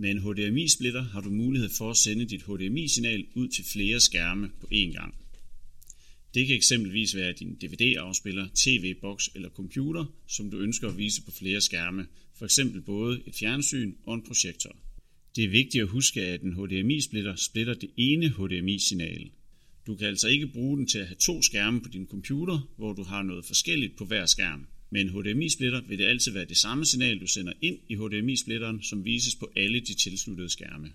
[0.00, 4.50] Med en HDMI-splitter har du mulighed for at sende dit HDMI-signal ud til flere skærme
[4.60, 5.14] på én gang.
[6.34, 11.30] Det kan eksempelvis være din DVD-afspiller, tv-boks eller computer, som du ønsker at vise på
[11.30, 12.06] flere skærme,
[12.38, 12.60] f.eks.
[12.86, 14.76] både et fjernsyn og en projektor.
[15.36, 19.30] Det er vigtigt at huske, at en HDMI-splitter splitter det ene HDMI-signal.
[19.86, 22.92] Du kan altså ikke bruge den til at have to skærme på din computer, hvor
[22.92, 24.66] du har noget forskelligt på hver skærm.
[24.90, 28.82] Med en HDMI-splitter vil det altid være det samme signal, du sender ind i HDMI-splitteren,
[28.82, 30.92] som vises på alle de tilsluttede skærme.